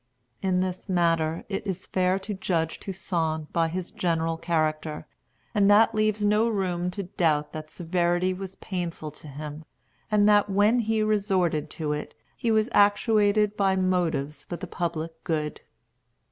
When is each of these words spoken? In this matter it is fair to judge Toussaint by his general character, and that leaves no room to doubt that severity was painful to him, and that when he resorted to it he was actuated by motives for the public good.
In 0.41 0.61
this 0.61 0.89
matter 0.89 1.45
it 1.47 1.67
is 1.67 1.85
fair 1.85 2.17
to 2.17 2.33
judge 2.33 2.79
Toussaint 2.79 3.45
by 3.53 3.67
his 3.67 3.91
general 3.91 4.35
character, 4.35 5.05
and 5.53 5.69
that 5.69 5.93
leaves 5.93 6.25
no 6.25 6.49
room 6.49 6.89
to 6.89 7.03
doubt 7.03 7.53
that 7.53 7.69
severity 7.69 8.33
was 8.33 8.55
painful 8.55 9.11
to 9.11 9.27
him, 9.27 9.63
and 10.09 10.27
that 10.27 10.49
when 10.49 10.79
he 10.79 11.03
resorted 11.03 11.69
to 11.77 11.93
it 11.93 12.19
he 12.35 12.49
was 12.49 12.67
actuated 12.71 13.55
by 13.55 13.75
motives 13.75 14.43
for 14.43 14.55
the 14.55 14.65
public 14.65 15.23
good. 15.23 15.61